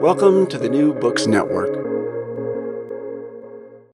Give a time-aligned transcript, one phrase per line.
[0.00, 1.74] Welcome to the New Books Network.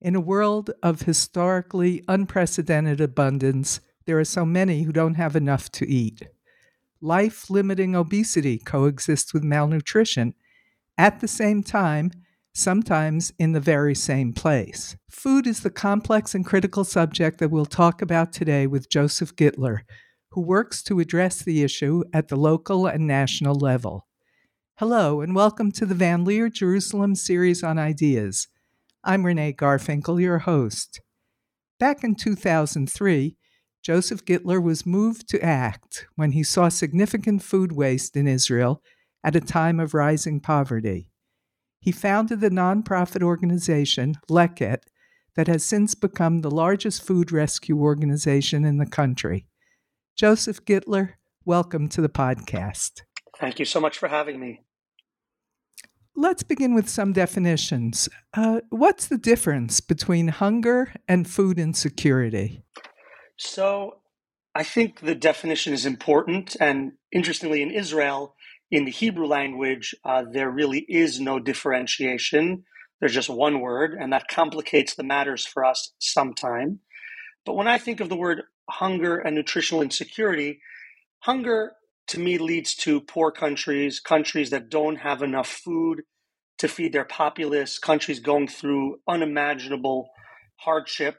[0.00, 5.68] In a world of historically unprecedented abundance, there are so many who don't have enough
[5.72, 6.22] to eat.
[7.00, 10.34] Life limiting obesity coexists with malnutrition.
[10.96, 12.12] At the same time,
[12.54, 14.96] sometimes in the very same place.
[15.10, 19.80] Food is the complex and critical subject that we'll talk about today with Joseph Gittler,
[20.30, 24.06] who works to address the issue at the local and national level.
[24.78, 28.48] Hello, and welcome to the Van Leer Jerusalem series on ideas.
[29.02, 31.00] I'm Renee Garfinkel, your host.
[31.80, 33.38] Back in 2003,
[33.82, 38.82] Joseph Gittler was moved to act when he saw significant food waste in Israel
[39.24, 41.10] at a time of rising poverty.
[41.80, 44.80] He founded the nonprofit organization, Leket,
[45.36, 49.46] that has since become the largest food rescue organization in the country.
[50.16, 51.14] Joseph Gittler,
[51.46, 53.00] welcome to the podcast.
[53.40, 54.65] Thank you so much for having me.
[56.18, 58.08] Let's begin with some definitions.
[58.32, 62.62] Uh, what's the difference between hunger and food insecurity?
[63.36, 63.98] So,
[64.54, 66.56] I think the definition is important.
[66.58, 68.34] And interestingly, in Israel,
[68.70, 72.64] in the Hebrew language, uh, there really is no differentiation.
[72.98, 76.80] There's just one word, and that complicates the matters for us sometime.
[77.44, 80.60] But when I think of the word hunger and nutritional insecurity,
[81.18, 81.72] hunger
[82.08, 86.02] to me leads to poor countries, countries that don't have enough food
[86.58, 90.08] to feed their populace, countries going through unimaginable
[90.56, 91.16] hardship,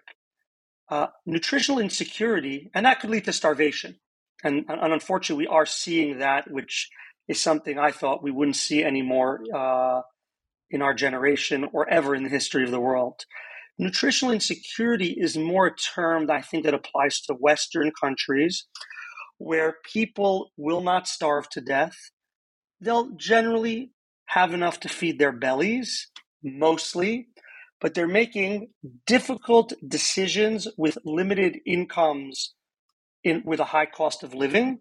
[0.89, 3.95] uh, nutritional insecurity, and that could lead to starvation.
[4.43, 6.89] And, and, unfortunately, we are seeing that, which
[7.27, 10.01] is something I thought we wouldn't see anymore uh,
[10.69, 13.25] in our generation or ever in the history of the world.
[13.79, 18.67] Nutritional insecurity is more a term that I think that applies to Western countries
[19.37, 21.95] where people will not starve to death.
[22.81, 23.91] They'll generally
[24.27, 26.09] have enough to feed their bellies,
[26.43, 27.27] mostly,
[27.79, 28.69] but they're making
[29.05, 32.53] difficult decisions with limited incomes
[33.23, 34.79] in, with a high cost of living.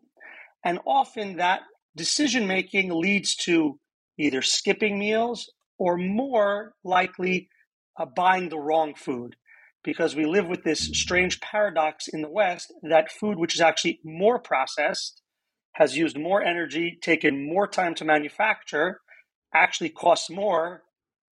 [0.65, 1.61] And often that
[1.97, 3.79] decision making leads to
[4.19, 7.49] either skipping meals or more likely
[7.99, 9.37] uh, buying the wrong food
[9.87, 14.01] because we live with this strange paradox in the West that food, which is actually
[14.05, 15.23] more processed,
[15.75, 19.01] has used more energy, taken more time to manufacture,
[19.55, 20.83] actually costs more,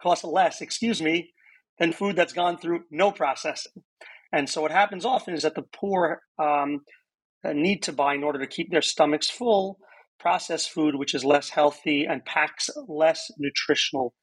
[0.01, 1.33] costs less, excuse me,
[1.81, 3.83] than food that's gone through no processing.
[4.33, 6.81] And so what happens often is that the poor um,
[7.45, 9.79] uh, need to buy in order to keep their stomachs full
[10.21, 14.15] processed food, which is less healthy and packs less nutritional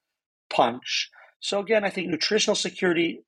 [0.49, 1.09] punch.
[1.41, 3.23] So again, I think nutritional security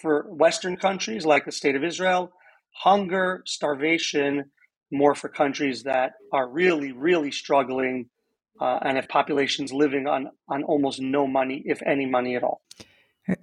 [0.00, 2.32] for Western countries like the state of Israel,
[2.74, 4.50] hunger, starvation,
[4.90, 8.08] more for countries that are really, really struggling
[8.60, 12.62] uh, and have populations living on, on almost no money, if any money at all.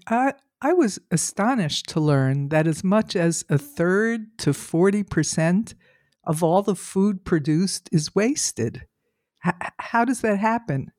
[0.08, 5.74] I, I was astonished to learn that as much as a third to 40%
[6.26, 8.88] of all the food produced is wasted.
[9.46, 10.92] H- how does that happen?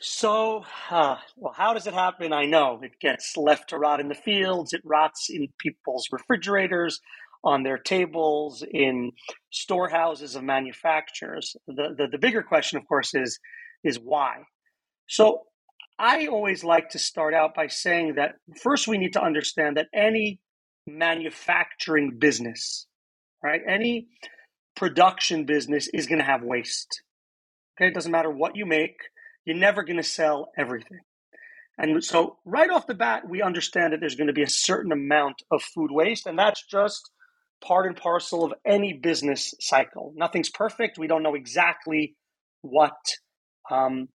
[0.00, 2.32] So, uh, well, how does it happen?
[2.32, 7.00] I know it gets left to rot in the fields, it rots in people's refrigerators,
[7.44, 9.12] on their tables, in
[9.50, 11.56] storehouses of manufacturers.
[11.66, 13.38] The, the, the bigger question, of course, is
[13.84, 14.38] is why.
[15.08, 15.42] So
[15.98, 19.88] I always like to start out by saying that first we need to understand that
[19.94, 20.40] any
[20.86, 22.86] manufacturing business,
[23.42, 24.08] right, any
[24.74, 27.02] production business is going to have waste.
[27.76, 28.96] Okay, it doesn't matter what you make,
[29.44, 31.00] you're never going to sell everything.
[31.76, 34.92] And so, right off the bat, we understand that there's going to be a certain
[34.92, 37.10] amount of food waste, and that's just
[37.64, 40.12] part and parcel of any business cycle.
[40.16, 40.98] Nothing's perfect.
[40.98, 42.14] We don't know exactly
[42.62, 42.96] what
[43.70, 44.08] um,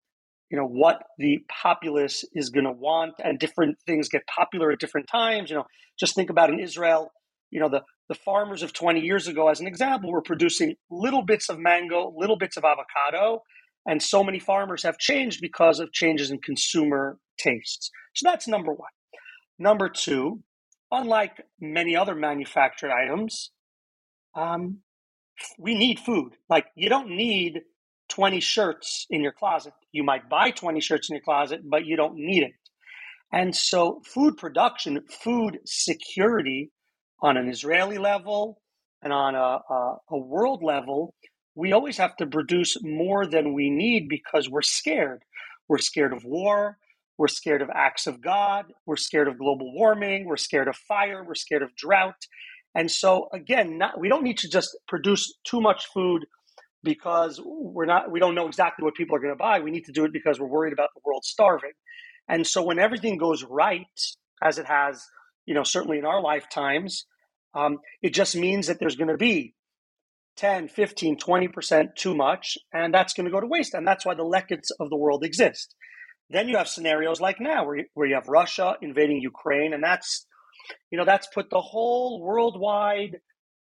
[0.51, 4.79] you know what the populace is going to want, and different things get popular at
[4.79, 5.49] different times.
[5.49, 5.65] You know,
[5.99, 7.11] just think about in Israel.
[7.51, 11.23] You know, the the farmers of 20 years ago, as an example, were producing little
[11.23, 13.43] bits of mango, little bits of avocado,
[13.87, 17.91] and so many farmers have changed because of changes in consumer tastes.
[18.15, 18.91] So that's number one.
[19.59, 20.43] Number two,
[20.91, 23.53] unlike many other manufactured items,
[24.35, 24.79] um,
[25.59, 26.33] we need food.
[26.49, 27.61] Like, you don't need
[28.09, 29.73] 20 shirts in your closet.
[29.93, 32.53] You might buy 20 shirts in your closet, but you don't need it.
[33.33, 36.71] And so, food production, food security
[37.21, 38.61] on an Israeli level
[39.03, 41.15] and on a, a, a world level,
[41.57, 45.23] we always have to produce more than we need because we're scared.
[45.69, 46.79] We're scared of war.
[47.19, 48.67] We're scared of acts of God.
[48.85, 50.27] We're scared of global warming.
[50.27, 51.25] We're scared of fire.
[51.25, 52.27] We're scared of drought.
[52.75, 56.27] And so, again, not, we don't need to just produce too much food
[56.85, 59.61] because we're not we don't know exactly what people are going to buy.
[59.61, 61.73] We need to do it because we're worried about the world starving.
[62.29, 63.87] And so, when everything goes right,
[64.43, 65.03] as it has,
[65.47, 67.07] you know, certainly in our lifetimes,
[67.55, 69.55] um, it just means that there's going to be
[70.37, 73.75] 10, 15, 20% too much, and that's going to go to waste.
[73.75, 75.75] And that's why the Lekets of the world exist.
[76.31, 79.83] Then you have scenarios like now where you, where you have Russia invading Ukraine, and
[79.83, 80.27] that's
[80.91, 83.19] you know that's put the whole worldwide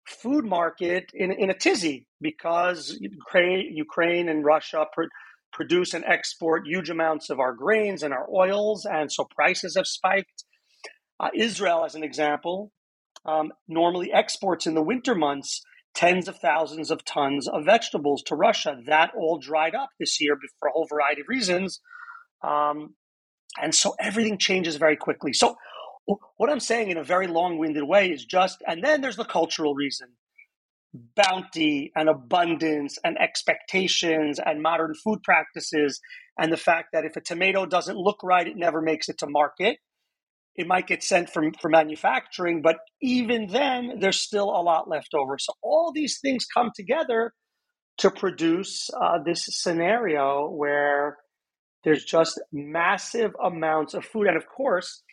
[0.08, 5.04] food market in, in a tizzy because Ukraine, and Russia pr-
[5.52, 9.88] produce and export huge amounts of our grains and our oils, and so prices have
[9.88, 10.46] spiked.
[11.20, 12.72] Uh, Israel, as an example,
[13.26, 15.62] um, normally exports in the winter months
[15.94, 18.78] tens of thousands of tons of vegetables to Russia.
[18.86, 21.80] That all dried up this year for a whole variety of reasons.
[22.44, 22.96] Um,
[23.62, 25.34] and so everything changes very quickly.
[25.34, 25.56] So,
[26.38, 29.24] what I'm saying in a very long winded way is just, and then there's the
[29.24, 30.10] cultural reason
[31.16, 36.00] bounty and abundance and expectations and modern food practices,
[36.38, 39.28] and the fact that if a tomato doesn't look right, it never makes it to
[39.28, 39.78] market.
[40.56, 45.14] It might get sent from for manufacturing, but even then, there's still a lot left
[45.16, 45.38] over.
[45.40, 47.34] So all these things come together
[48.00, 51.18] to produce uh, this scenario where
[51.84, 54.28] there's just massive amounts of food.
[54.28, 55.04] And of course,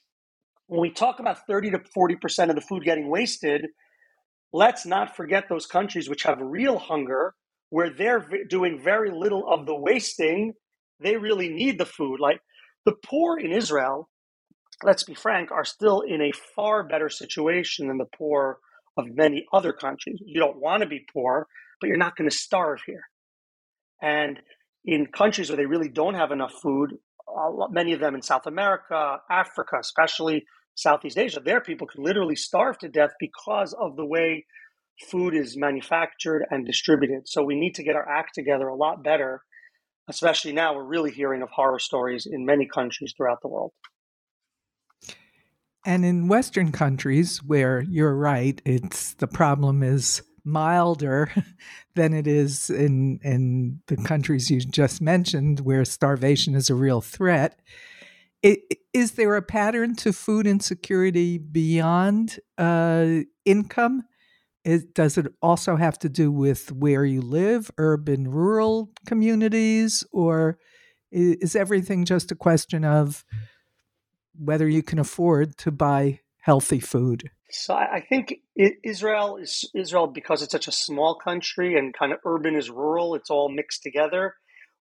[0.67, 3.67] when we talk about 30 to 40% of the food getting wasted,
[4.53, 7.35] let's not forget those countries which have real hunger,
[7.71, 10.55] where they're doing very little of the wasting.
[11.01, 12.21] They really need the food.
[12.21, 12.41] Like
[12.85, 14.09] the poor in Israel,
[14.83, 18.59] let's be frank, are still in a far better situation than the poor
[18.97, 20.19] of many other countries.
[20.25, 21.47] You don't want to be poor,
[21.81, 23.05] but you're not going to starve here.
[24.03, 24.41] And
[24.85, 26.95] in countries where they really don't have enough food,
[27.71, 30.45] many of them in South America, Africa, especially
[30.75, 34.47] Southeast Asia, their people can literally starve to death because of the way
[35.11, 37.29] food is manufactured and distributed.
[37.29, 39.43] So we need to get our act together a lot better,
[40.09, 43.73] especially now we're really hearing of horror stories in many countries throughout the world.
[45.85, 51.33] And in Western countries, where you're right, it's the problem is milder
[51.95, 57.01] than it is in in the countries you just mentioned where starvation is a real
[57.01, 57.61] threat.
[58.43, 58.61] It,
[58.95, 64.05] is there a pattern to food insecurity beyond uh, income?
[64.65, 70.59] It, does it also have to do with where you live urban rural communities or
[71.11, 73.25] is everything just a question of
[74.43, 80.43] whether you can afford to buy healthy food so I think Israel is Israel because
[80.43, 83.15] it's such a small country and kind of urban is rural.
[83.15, 84.35] It's all mixed together.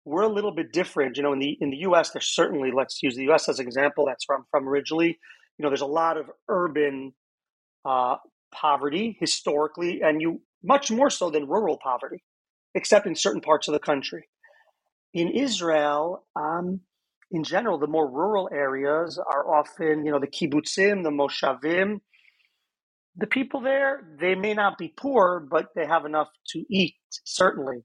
[0.04, 1.16] We're a little bit different.
[1.16, 3.48] You know, in the in the U.S., there's certainly let's use the U.S.
[3.48, 4.04] as an example.
[4.06, 5.18] That's where I'm from originally.
[5.58, 7.14] You know, there's a lot of urban
[7.84, 8.16] uh,
[8.52, 12.22] poverty historically, and you much more so than rural poverty,
[12.74, 14.28] except in certain parts of the country.
[15.14, 16.80] In Israel, um,
[17.30, 22.00] in general, the more rural areas are often, you know, the kibbutzim, the moshavim,
[23.16, 26.94] the people there, they may not be poor, but they have enough to eat,
[27.24, 27.78] certainly.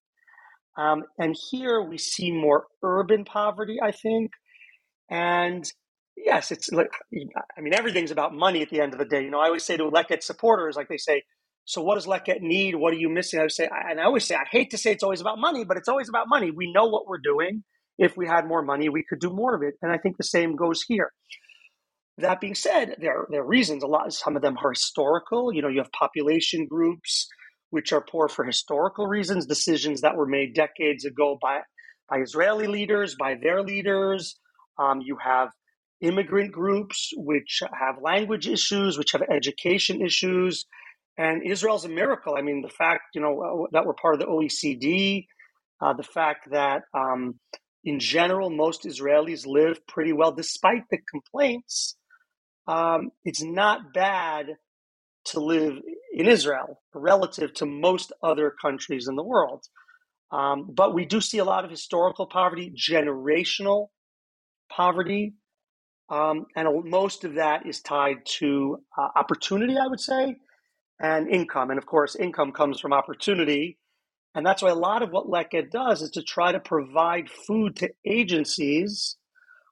[0.77, 4.31] Um, and here we see more urban poverty, I think.
[5.09, 5.69] And
[6.15, 6.91] yes, it's like,
[7.57, 9.23] I mean, everything's about money at the end of the day.
[9.23, 11.23] You know, I always say to Leket supporters, like they say,
[11.65, 12.75] so what does Leket need?
[12.75, 13.39] What are you missing?
[13.39, 15.77] I say, and I always say, I hate to say it's always about money, but
[15.77, 16.51] it's always about money.
[16.51, 17.63] We know what we're doing.
[17.97, 19.75] If we had more money, we could do more of it.
[19.81, 21.11] And I think the same goes here.
[22.17, 23.83] That being said, there, there are reasons.
[23.83, 25.53] A lot, some of them are historical.
[25.53, 27.27] You know, you have population groups
[27.71, 31.61] which are poor for historical reasons, decisions that were made decades ago by
[32.09, 34.39] by Israeli leaders, by their leaders.
[34.77, 35.49] Um, you have
[36.01, 40.65] immigrant groups which have language issues, which have education issues.
[41.17, 42.35] And Israel's a miracle.
[42.37, 45.25] I mean, the fact, you know, that we're part of the OECD,
[45.81, 47.39] uh, the fact that um,
[47.83, 51.95] in general, most Israelis live pretty well, despite the complaints.
[52.67, 54.47] Um, it's not bad
[55.25, 55.73] to live
[56.13, 59.65] in Israel relative to most other countries in the world.
[60.31, 63.87] Um, but we do see a lot of historical poverty, generational
[64.69, 65.33] poverty,
[66.09, 70.35] um, and most of that is tied to uh, opportunity, I would say,
[70.99, 71.69] and income.
[71.69, 73.77] And of course, income comes from opportunity.
[74.35, 77.75] And that's why a lot of what Leket does is to try to provide food
[77.77, 79.17] to agencies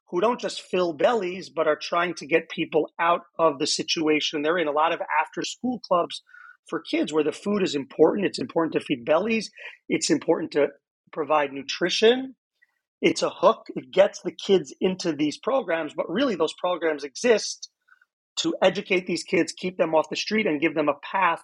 [0.10, 4.42] who don't just fill bellies, but are trying to get people out of the situation
[4.42, 4.68] they're in.
[4.68, 6.22] A lot of after school clubs
[6.70, 8.28] for kids where the food is important.
[8.28, 9.50] It's important to feed bellies.
[9.90, 10.68] It's important to
[11.12, 12.36] provide nutrition.
[13.02, 13.68] It's a hook.
[13.76, 17.70] It gets the kids into these programs, but really those programs exist
[18.38, 21.42] to educate these kids, keep them off the street, and give them a path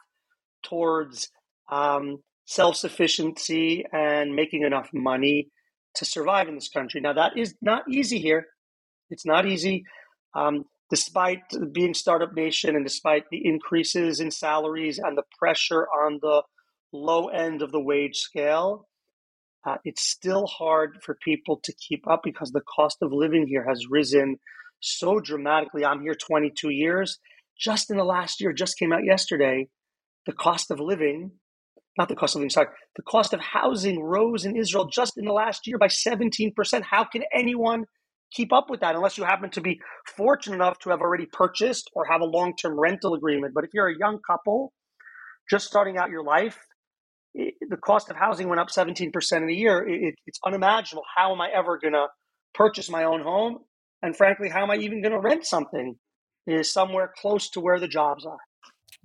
[0.64, 1.30] towards
[1.72, 5.50] um, self sufficiency and making enough money
[5.96, 7.02] to survive in this country.
[7.02, 8.48] Now, that is not easy here.
[9.10, 9.84] It's not easy.
[10.34, 11.42] Um, despite
[11.74, 16.42] being startup nation and despite the increases in salaries and the pressure on the
[16.94, 18.88] low end of the wage scale,
[19.66, 23.66] uh, it's still hard for people to keep up because the cost of living here
[23.68, 24.38] has risen
[24.80, 25.84] so dramatically.
[25.84, 27.20] I'm here 22 years.
[27.60, 29.68] Just in the last year, just came out yesterday,
[30.26, 31.32] the cost of living,
[31.98, 35.26] not the cost of living, sorry, the cost of housing rose in Israel just in
[35.26, 36.54] the last year by 17%.
[36.84, 37.86] How can anyone
[38.34, 39.80] keep up with that unless you happen to be
[40.16, 43.54] fortunate enough to have already purchased or have a long term rental agreement.
[43.54, 44.74] But if you're a young couple
[45.50, 46.60] just starting out your life,
[47.34, 49.88] it, the cost of housing went up 17% in a year.
[49.88, 51.04] It, it's unimaginable.
[51.16, 52.08] How am I ever going to
[52.54, 53.60] purchase my own home?
[54.02, 55.96] And frankly, how am I even going to rent something?
[56.46, 58.38] Is somewhere close to where the jobs are.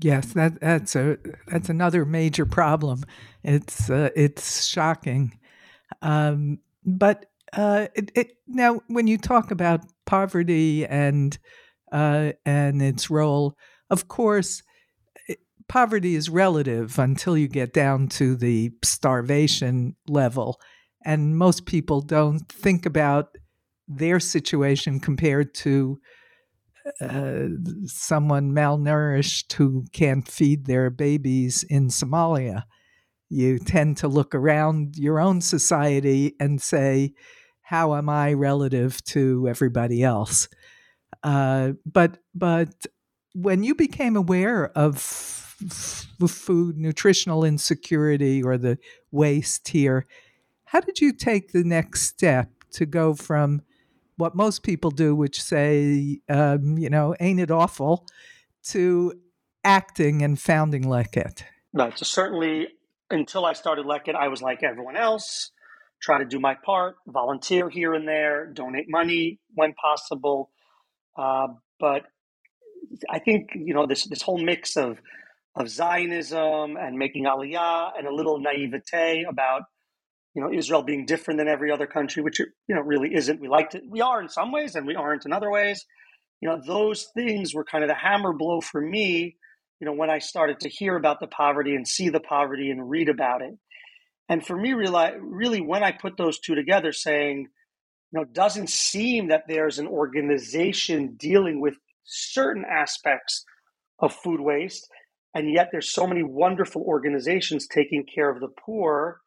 [0.03, 1.17] Yes, that that's a
[1.47, 3.05] that's another major problem.
[3.45, 5.39] It's uh, it's shocking,
[6.03, 11.39] um, but uh, it, it, now, when you talk about poverty and
[11.93, 13.57] uh, and its role,
[13.91, 14.65] of course,
[15.29, 20.61] it, poverty is relative until you get down to the starvation level,
[21.05, 23.37] and most people don't think about
[23.87, 26.01] their situation compared to
[27.01, 27.49] uh,
[27.87, 32.65] someone malnourished who can't feed their babies in Somalia.
[33.29, 37.15] You tend to look around your own society and say,
[37.63, 40.49] how am I relative to everybody else?
[41.23, 42.87] Uh, but but
[43.35, 48.79] when you became aware of f- food nutritional insecurity or the
[49.11, 50.07] waste here,
[50.65, 53.63] how did you take the next step to go from
[54.23, 58.07] what most people do, which say, um, you know, ain't it awful,
[58.69, 59.13] to
[59.65, 61.43] acting and founding Leket?
[61.73, 61.99] Right.
[61.99, 62.69] So certainly,
[63.11, 65.51] until I started Leket, I was like everyone else
[66.01, 70.51] try to do my part, volunteer here and there, donate money when possible.
[71.17, 71.49] Uh,
[71.79, 72.03] but
[73.11, 74.99] I think you know this this whole mix of
[75.55, 79.63] of Zionism and making Aliyah and a little naivete about
[80.35, 83.41] you know Israel being different than every other country, which it you know really isn't.
[83.41, 85.85] We like to we are in some ways and we aren't in other ways.
[86.41, 89.37] You know those things were kind of the hammer blow for me.
[89.81, 92.89] You know when I started to hear about the poverty and see the poverty and
[92.89, 93.55] read about it.
[94.29, 97.49] And for me, really, really, when I put those two together, saying,
[98.13, 101.75] you know, it doesn't seem that there's an organization dealing with
[102.05, 103.45] certain aspects
[103.99, 104.89] of food waste,
[105.35, 109.21] and yet there's so many wonderful organizations taking care of the poor.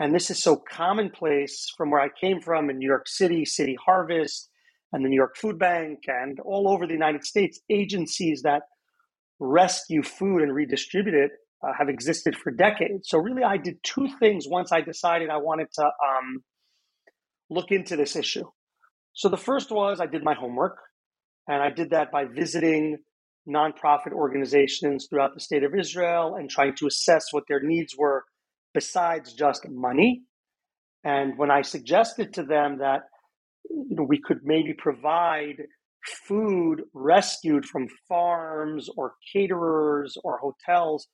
[0.00, 3.76] And this is so commonplace from where I came from in New York City, City
[3.84, 4.48] Harvest,
[4.94, 8.62] and the New York Food Bank, and all over the United States, agencies that
[9.38, 13.10] rescue food and redistribute it uh, have existed for decades.
[13.10, 16.42] So really, I did two things once I decided I wanted to um,
[17.50, 18.44] look into this issue.
[19.12, 20.78] So the first was I did my homework,
[21.46, 22.96] and I did that by visiting
[23.46, 28.24] nonprofit organizations throughout the state of Israel and trying to assess what their needs were
[28.74, 30.22] besides just money.
[31.04, 33.02] And when I suggested to them that
[33.70, 35.56] you know, we could maybe provide
[36.26, 41.08] food rescued from farms or caterers or hotels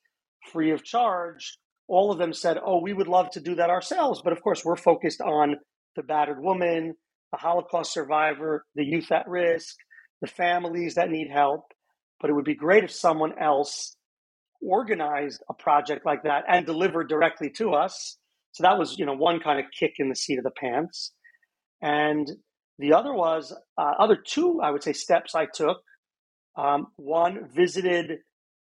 [0.53, 1.59] free of charge,
[1.89, 4.21] all of them said, Oh, we would love to do that ourselves.
[4.23, 5.57] But of course, we're focused on
[5.97, 6.95] the battered woman,
[7.33, 9.77] the Holocaust survivor, the youth at risk,
[10.21, 11.65] the families that need help.
[12.21, 13.96] But it would be great if someone else
[14.63, 18.19] organized a project like that and delivered directly to us.
[18.53, 21.13] So that was, you know, one kind of kick in the seat of the pants.
[21.83, 22.27] And
[22.79, 25.79] the other was uh, other two, I would say, steps I took.
[26.57, 28.19] Um, one visited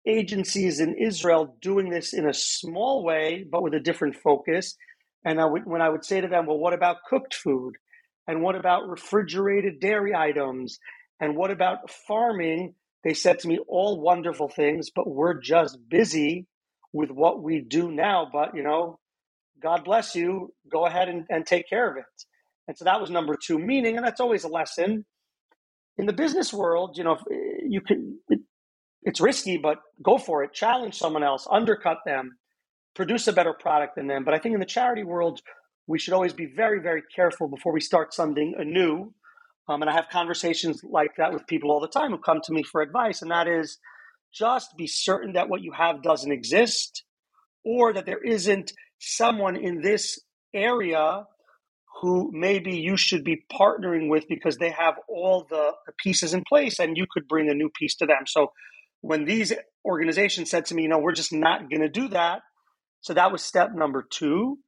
[0.08, 4.76] agencies in Israel doing this in a small way, but with a different focus.
[5.26, 7.74] And I would, when I would say to them, well, what about cooked food?
[8.28, 10.80] And what about refrigerated dairy items?
[11.20, 12.76] And what about farming?
[13.04, 16.48] They said to me, all wonderful things, but we're just busy
[16.94, 18.30] with what we do now.
[18.32, 19.00] But, you know,
[19.62, 20.54] God bless you.
[20.72, 22.06] Go ahead and, and take care of it.
[22.68, 25.06] And so that was number two, meaning, and that's always a lesson.
[25.98, 28.40] In the business world, you know, eh, you can, it,
[29.04, 30.54] it's risky, but go for it.
[30.54, 32.38] Challenge someone else, undercut them,
[32.96, 34.26] produce a better product than them.
[34.26, 35.42] But I think in the charity world,
[35.88, 39.14] we should always be very, very careful before we start something anew.
[39.70, 42.52] Um, and I have conversations like that with people all the time who come to
[42.52, 43.78] me for advice, and that is
[44.34, 47.04] just be certain that what you have doesn't exist
[47.64, 50.20] or that there isn't someone in this
[50.54, 51.26] area
[52.02, 56.80] who maybe you should be partnering with because they have all the pieces in place
[56.80, 58.26] and you could bring a new piece to them.
[58.26, 58.52] So
[59.02, 59.54] when these
[59.86, 62.42] organizations said to me, you know, we're just not going to do that.
[63.02, 64.60] So that was step number two.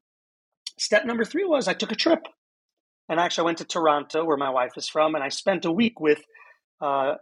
[0.77, 2.27] Step number three was I took a trip.
[3.09, 5.71] And actually, I went to Toronto, where my wife is from, and I spent a
[5.71, 6.21] week with
[6.81, 7.15] uh,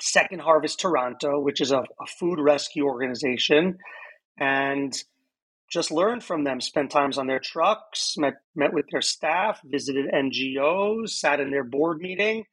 [0.00, 3.78] Second Harvest Toronto, which is a, a food rescue organization.
[4.38, 4.92] And
[5.70, 10.06] just learned from them, spent times on their trucks, met, met with their staff, visited
[10.12, 12.44] NGOs, sat in their board meeting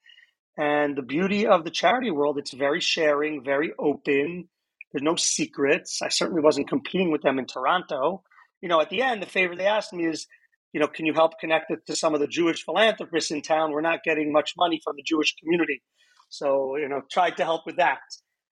[0.57, 4.47] and the beauty of the charity world, it's very sharing, very open.
[4.91, 6.01] There's no secrets.
[6.01, 8.23] I certainly wasn't competing with them in Toronto.
[8.61, 10.27] You know, at the end, the favor they asked me is,
[10.75, 13.71] you know, can you help connect it to some of the Jewish philanthropists in town?
[13.71, 15.81] We're not getting much money from the Jewish community.
[16.27, 17.99] So, you know, tried to help with that.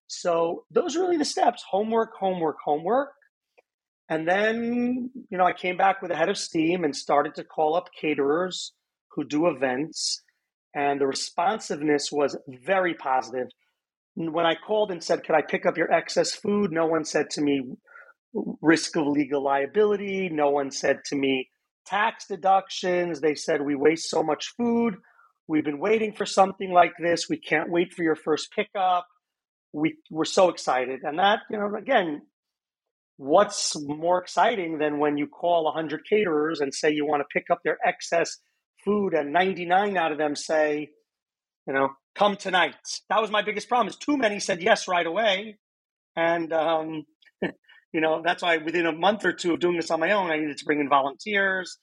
[0.06, 3.10] So those are really the steps homework, homework, homework.
[4.08, 7.44] And then, you know, I came back with a head of steam and started to
[7.44, 8.72] call up caterers
[9.10, 10.22] who do events
[10.74, 13.48] and the responsiveness was very positive.
[14.14, 16.72] When I called and said, Could I pick up your excess food?
[16.72, 17.76] No one said to me,
[18.62, 20.30] risk of legal liability.
[20.32, 21.50] No one said to me,
[21.86, 23.20] tax deductions.
[23.20, 24.96] They said, We waste so much food.
[25.46, 27.28] We've been waiting for something like this.
[27.28, 29.06] We can't wait for your first pickup.
[29.72, 31.00] We, we're so excited.
[31.02, 32.22] And that, you know, again,
[33.16, 37.50] what's more exciting than when you call 100 caterers and say you want to pick
[37.50, 38.38] up their excess
[38.84, 40.90] food, and 99 out of them say,
[41.66, 42.74] you know, come tonight.
[43.08, 43.88] That was my biggest problem.
[43.88, 45.58] Is too many said yes right away,
[46.16, 47.04] and um,
[47.94, 50.32] you know that's why within a month or two of doing this on my own,
[50.32, 51.78] I needed to bring in volunteers.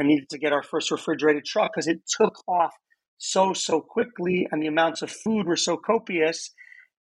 [0.00, 2.74] I needed to get our first refrigerated truck because it took off
[3.18, 6.52] so so quickly, and the amounts of food were so copious.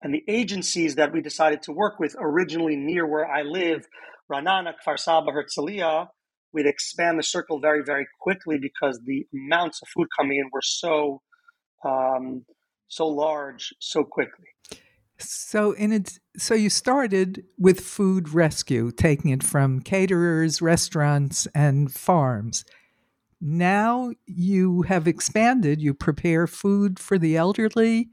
[0.03, 3.87] And the agencies that we decided to work with originally near where I live,
[4.31, 6.07] Ra'anana, Kfar Saba, Herzliya,
[6.53, 10.63] we'd expand the circle very, very quickly because the amounts of food coming in were
[10.63, 11.21] so
[11.85, 12.45] um,
[12.89, 14.47] so large so quickly.
[15.29, 21.91] So in it, so you started with food rescue, taking it from caterers, restaurants, and
[21.91, 22.65] farms.
[23.39, 25.81] Now you have expanded.
[25.81, 28.09] You prepare food for the elderly.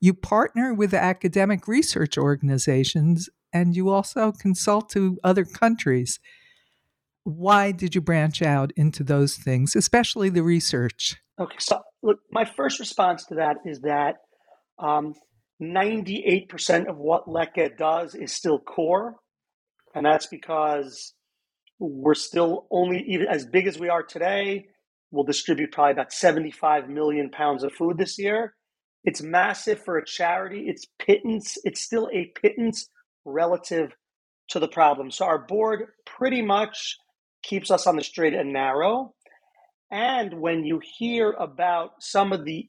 [0.00, 6.20] You partner with academic research organizations, and you also consult to other countries
[7.26, 11.16] why did you branch out into those things, especially the research?
[11.40, 14.18] Okay, so look, my first response to that is that
[14.78, 15.12] um,
[15.62, 19.16] 98% of what Leket does is still core.
[19.94, 21.14] And that's because
[21.78, 24.66] we're still only, even as big as we are today,
[25.10, 28.54] we'll distribute probably about 75 million pounds of food this year.
[29.04, 30.64] It's massive for a charity.
[30.66, 31.56] It's pittance.
[31.64, 32.88] It's still a pittance
[33.24, 33.92] relative
[34.48, 35.10] to the problem.
[35.10, 36.96] So our board pretty much
[37.42, 39.14] keeps us on the straight and narrow.
[39.90, 42.68] And when you hear about some of the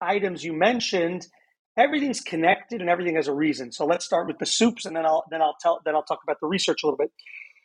[0.00, 1.26] items you mentioned,
[1.78, 3.72] everything's connected and everything has a reason.
[3.72, 6.20] So let's start with the soups, and then I'll then I'll tell then I'll talk
[6.22, 7.10] about the research a little bit.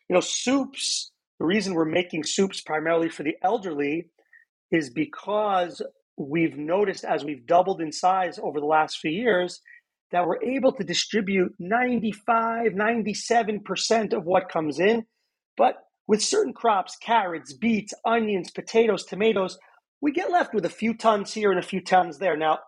[0.09, 1.11] You know, soups.
[1.39, 4.05] The reason we're making soups primarily for the elderly
[4.71, 5.81] is because
[6.15, 9.59] we've noticed as we've doubled in size over the last few years
[10.11, 15.05] that we're able to distribute 95, 97% of what comes in.
[15.57, 15.75] But
[16.07, 19.57] with certain crops, carrots, beets, onions, potatoes, tomatoes,
[20.01, 22.37] we get left with a few tons here and a few tons there.
[22.37, 22.59] Now,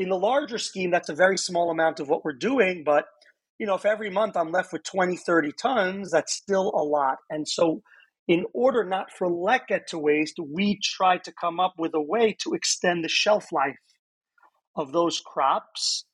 [0.00, 3.04] in the larger scheme, that's a very small amount of what we're doing, but
[3.58, 7.18] you know, if every month I'm left with 20, 30 tons, that's still a lot.
[7.28, 7.82] And so,
[8.26, 12.34] in order not for Leket to waste, we tried to come up with a way
[12.40, 13.76] to extend the shelf life
[14.74, 16.06] of those crops.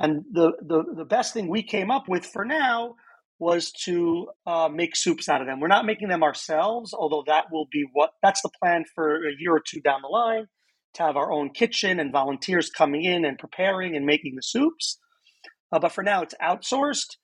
[0.00, 2.96] And the, the, the best thing we came up with for now
[3.38, 5.60] was to uh, make soups out of them.
[5.60, 9.32] We're not making them ourselves, although that will be what that's the plan for a
[9.38, 10.46] year or two down the line
[10.94, 14.98] to have our own kitchen and volunteers coming in and preparing and making the soups.
[15.72, 17.16] Uh, but for now, it's outsourced,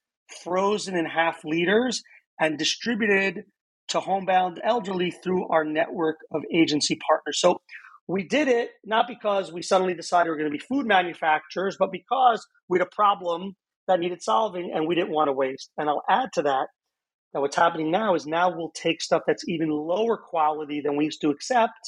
[0.43, 2.03] frozen in half liters,
[2.41, 3.45] and distributed
[3.89, 7.41] to homebound elderly through our network of agency partners.
[7.41, 7.61] So
[8.09, 11.77] we did it not because we suddenly decided we are going to be food manufacturers,
[11.79, 13.55] but because we had a problem
[13.89, 15.71] that needed solving and we didn't want to waste.
[15.77, 16.69] And I'll add to that
[17.33, 21.05] that what's happening now is now we'll take stuff that's even lower quality than we
[21.05, 21.79] used to accept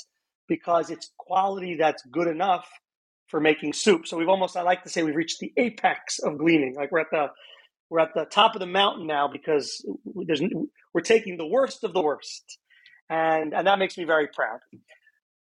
[0.48, 2.66] because it's quality that's good enough
[3.28, 4.06] for making soup.
[4.06, 6.74] So we've almost I like to say we've reached the apex of gleaning.
[6.74, 7.28] Like we're at the
[7.90, 9.84] we're at the top of the mountain now because
[10.26, 10.42] there's
[10.94, 12.58] we're taking the worst of the worst.
[13.10, 14.60] And and that makes me very proud.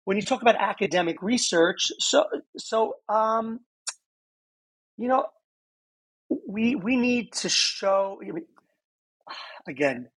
[0.06, 2.26] When you talk about academic research, so
[2.58, 3.60] so um
[4.98, 5.26] you know
[6.48, 8.20] we we need to show
[9.68, 10.10] again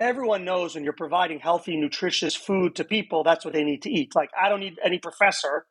[0.00, 3.90] everyone knows when you're providing healthy nutritious food to people that's what they need to
[3.90, 4.14] eat.
[4.14, 5.66] Like i don't need any professor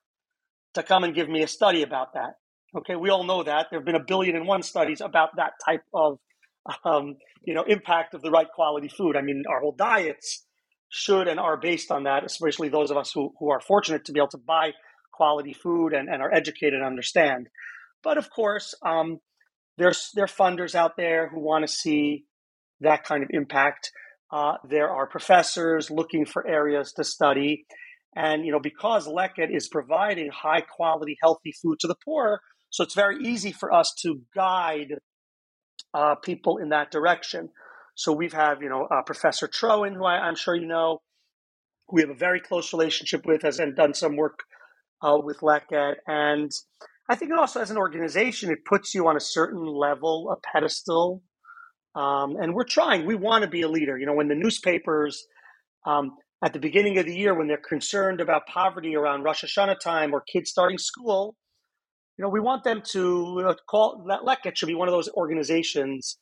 [0.73, 2.37] to come and give me a study about that.
[2.77, 3.67] Okay we all know that.
[3.69, 6.19] There have been a billion and one studies about that type of
[6.83, 9.15] um, you know impact of the right quality food.
[9.15, 10.43] I mean our whole diets
[10.89, 14.11] should and are based on that especially those of us who, who are fortunate to
[14.11, 14.71] be able to buy
[15.11, 17.47] quality food and, and are educated and understand.
[18.03, 19.19] But of course um,
[19.77, 22.25] there's there are funders out there who want to see
[22.81, 23.91] that kind of impact.
[24.31, 27.65] Uh, there are professors looking for areas to study,
[28.15, 32.83] and you know because Leket is providing high quality, healthy food to the poor, so
[32.83, 34.95] it's very easy for us to guide
[35.93, 37.49] uh, people in that direction.
[37.95, 40.99] So we've have you know uh, Professor Troen, who I, am sure you know,
[41.91, 44.39] we have a very close relationship with, has and done some work
[45.01, 46.51] uh, with Leket, and
[47.09, 50.35] I think it also, as an organization, it puts you on a certain level, a
[50.35, 51.23] pedestal.
[51.97, 53.07] Um, and we're trying.
[53.07, 53.97] We want to be a leader.
[53.97, 55.25] You know, when the newspapers
[55.85, 56.11] um,
[56.45, 60.13] at the beginning of the year, when they're concerned about poverty around Rosh Hashanah time
[60.13, 61.35] or kids starting school,
[62.17, 66.17] you know, we want them to call Leket should be one of those organizations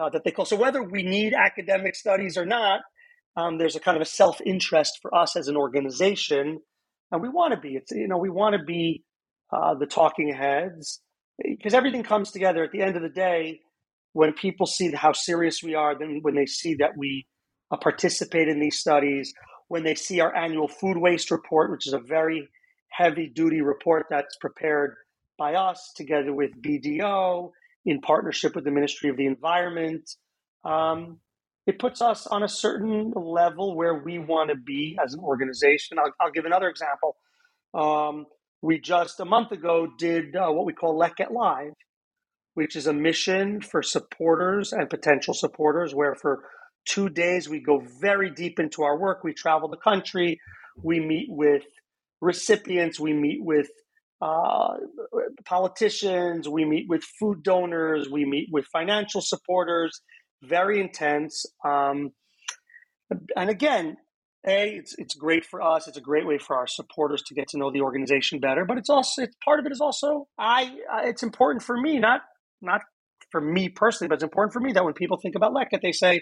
[0.00, 0.46] uh, that they call.
[0.46, 2.80] So whether we need academic studies or not,
[3.36, 6.60] um, there's a kind of a self interest for us as an organization,
[7.12, 7.76] and we want to be.
[7.76, 9.04] It's you know, we want to be
[9.52, 11.00] uh, the talking heads,
[11.42, 13.60] because everything comes together at the end of the day
[14.12, 17.26] when people see how serious we are, then when they see that we
[17.70, 19.32] uh, participate in these studies,
[19.68, 22.48] when they see our annual food waste report, which is a very
[22.88, 24.94] heavy duty report that's prepared
[25.38, 27.50] by us together with BDO
[27.86, 30.08] in partnership with the Ministry of the Environment.
[30.64, 31.18] Um,
[31.66, 35.98] it puts us on a certain level where we want to be as an organization.
[35.98, 37.16] I'll, I'll give another example.
[37.72, 38.26] Um,
[38.62, 41.72] we just a month ago did uh, what we call Leket Live,
[42.60, 46.44] which is a mission for supporters and potential supporters, where for
[46.84, 49.24] two days we go very deep into our work.
[49.24, 50.38] We travel the country,
[50.82, 51.64] we meet with
[52.20, 53.70] recipients, we meet with
[54.20, 54.74] uh,
[55.46, 60.02] politicians, we meet with food donors, we meet with financial supporters.
[60.42, 61.46] Very intense.
[61.64, 62.10] Um,
[63.38, 63.96] and again,
[64.46, 67.48] a it's it's great for us it's a great way for our supporters to get
[67.48, 70.74] to know the organization better but it's also it's part of it is also i
[71.04, 72.22] it's important for me not
[72.62, 72.82] not
[73.30, 75.92] for me personally but it's important for me that when people think about leket they
[75.92, 76.20] say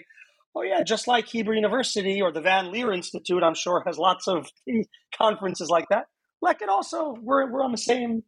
[0.55, 4.27] oh yeah just like hebrew university or the van leer institute i'm sure has lots
[4.27, 4.47] of
[5.17, 6.05] conferences like that.
[6.43, 8.23] Leket also we're, we're on the same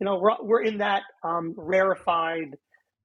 [0.00, 2.56] you know we're, we're in that um, rarefied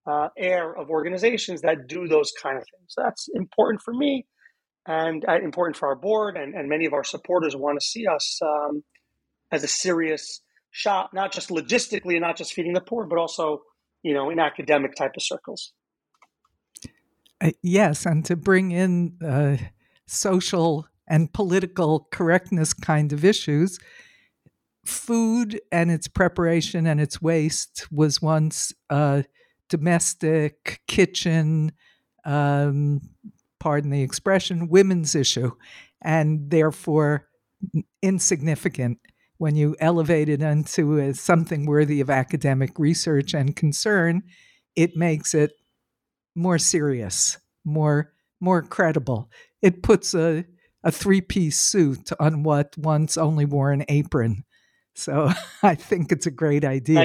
[0.06, 2.94] uh, air of organizations that do those kind of things.
[2.98, 4.26] That's important for me
[4.88, 8.08] and uh, important for our board and, and many of our supporters want to see
[8.08, 8.84] us um,
[9.52, 13.62] as a serious shop, not just logistically and not just feeding the poor, but also,
[14.04, 15.74] you know, in academic type of circles.
[17.40, 19.58] Uh, yes, and to bring in uh,
[20.06, 23.80] social and political correctness kind of issues,
[24.86, 29.24] food and its preparation and its waste was once a
[29.70, 31.72] domestic kitchen
[32.26, 33.02] um,
[33.60, 35.52] pardon the expression, women's issue,
[36.02, 37.28] and therefore
[38.02, 39.00] insignificant
[39.42, 44.22] when you elevate it into something worthy of academic research and concern,
[44.76, 45.54] it makes it
[46.36, 49.32] more serious, more more credible.
[49.64, 50.46] It puts a
[50.84, 54.44] a three piece suit on what once only wore an apron.
[54.94, 55.32] So
[55.64, 57.00] I think it's a great idea.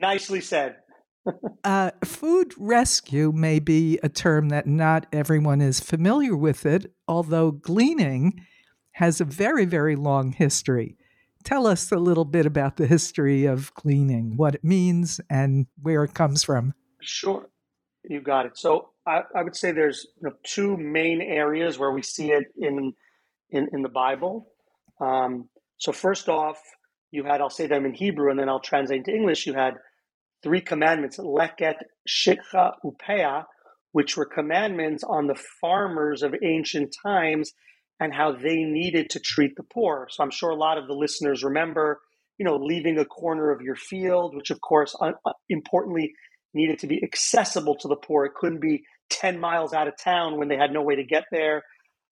[0.00, 0.76] nicely said.
[1.64, 7.50] uh, food rescue may be a term that not everyone is familiar with it, although
[7.50, 8.40] gleaning
[8.92, 10.96] has a very, very long history.
[11.44, 16.04] Tell us a little bit about the history of gleaning, what it means, and where
[16.04, 16.74] it comes from.
[17.00, 17.48] Sure,
[18.04, 18.56] you got it.
[18.56, 22.44] So I, I would say there's you know, two main areas where we see it
[22.56, 22.92] in
[23.50, 24.48] in, in the Bible.
[25.00, 26.58] Um, so first off,
[27.10, 29.46] you had I'll say them in Hebrew and then I'll translate into English.
[29.46, 29.74] You had
[30.42, 31.76] three commandments: leket,
[32.08, 33.44] shikha, upea,
[33.92, 37.52] which were commandments on the farmers of ancient times
[38.00, 40.08] and how they needed to treat the poor.
[40.10, 42.00] So I'm sure a lot of the listeners remember,
[42.38, 45.12] you know, leaving a corner of your field, which of course, uh,
[45.48, 46.12] importantly,
[46.54, 48.24] needed to be accessible to the poor.
[48.24, 51.24] It couldn't be 10 miles out of town when they had no way to get
[51.30, 51.62] there.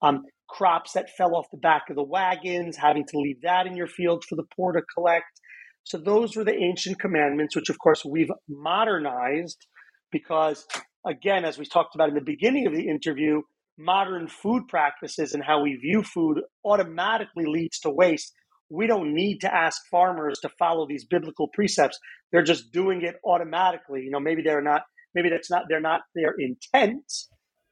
[0.03, 3.77] Um, crops that fell off the back of the wagons, having to leave that in
[3.77, 5.41] your field for the poor to collect.
[5.85, 9.67] So those were the ancient commandments, which of course we've modernized
[10.13, 10.67] because,
[11.07, 13.43] again, as we talked about in the beginning of the interview,
[13.79, 18.33] modern food practices and how we view food automatically leads to waste.
[18.69, 21.99] We don't need to ask farmers to follow these biblical precepts.
[22.31, 24.03] They're just doing it automatically.
[24.03, 24.83] You know, maybe they're not,
[25.15, 27.11] maybe that's not, they're not their intent,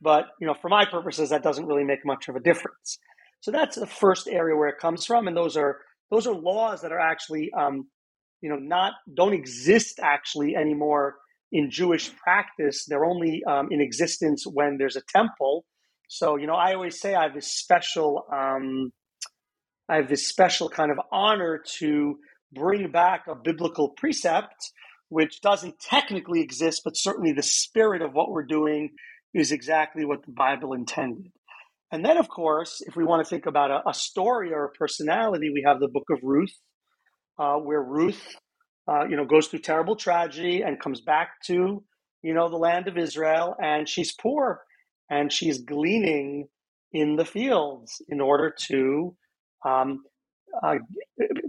[0.01, 2.99] but, you know, for my purposes, that doesn't really make much of a difference.
[3.41, 5.29] So that's the first area where it comes from.
[5.29, 5.79] And those are,
[6.11, 7.89] those are laws that are actually, um,
[8.41, 11.17] you know, not, don't exist actually anymore
[11.53, 12.87] in Jewish practice.
[12.89, 15.65] They're only um, in existence when there's a temple.
[16.09, 18.93] So, you know, I always say I have this special, um,
[19.89, 22.17] I have this special kind of honor to
[22.53, 24.73] bring back a biblical precept,
[25.11, 28.91] which doesn't technically exist, but certainly the spirit of what we're doing
[29.35, 31.31] is exactly what the Bible intended.
[31.93, 34.71] And then, of course, if we want to think about a, a story or a
[34.71, 36.55] personality, we have the book of Ruth,
[37.39, 38.37] uh, where Ruth,
[38.87, 41.83] uh, you know, goes through terrible tragedy and comes back to,
[42.23, 44.63] you know, the land of Israel, and she's poor,
[45.11, 46.49] and she's gleaning
[46.93, 49.15] in the fields in order to.
[49.65, 50.05] Um,
[50.63, 50.77] uh,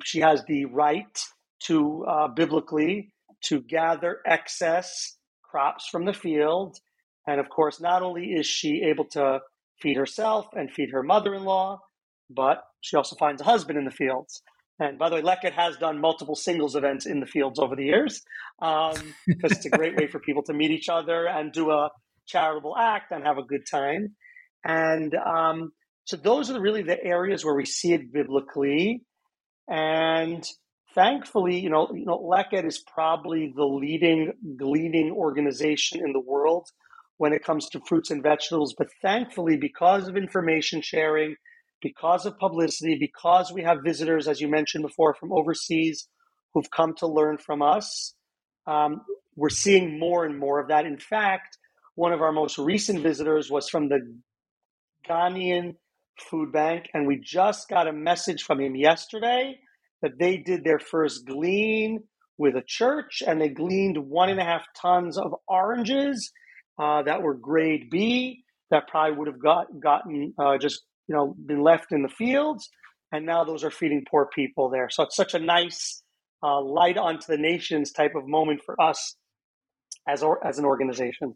[0.04, 1.20] she has the right
[1.64, 3.14] to uh, biblically
[3.46, 6.78] to gather excess crops from the field
[7.30, 9.42] and of course, not only is she able to
[9.80, 11.80] feed herself and feed her mother in law,
[12.30, 14.42] but she also finds a husband in the fields.
[14.80, 17.86] And by the way, Leket has done multiple singles events in the fields over the
[17.86, 18.24] years
[18.60, 21.92] because um, it's a great way for people to meet each other and do a
[22.30, 24.16] charitable act and have a good time.
[24.64, 25.72] And um,
[26.06, 29.04] so those are really the areas where we see it biblically.
[29.68, 30.44] And
[30.96, 36.68] thankfully, you know, you know, Leket is probably the leading gleaning organization in the world
[37.18, 38.74] when it comes to fruits and vegetables.
[38.78, 41.36] But thankfully, because of information sharing,
[41.82, 46.08] because of publicity, because we have visitors, as you mentioned before, from overseas
[46.54, 48.16] who've come to learn from us,
[48.66, 49.02] um,
[49.36, 50.86] we're seeing more and more of that.
[50.86, 51.59] In fact,
[52.00, 54.00] one of our most recent visitors was from the
[55.10, 55.76] Ghanaian
[56.18, 59.60] Food Bank, and we just got a message from him yesterday
[60.02, 62.00] that they did their first glean
[62.38, 66.32] with a church and they gleaned one and a half tons of oranges
[66.82, 71.36] uh, that were grade B that probably would have got gotten uh, just you know
[71.46, 72.70] been left in the fields,
[73.12, 74.88] and now those are feeding poor people there.
[74.90, 76.02] So it's such a nice
[76.42, 79.18] uh, light onto the nations type of moment for us
[80.08, 81.36] as or, as an organization.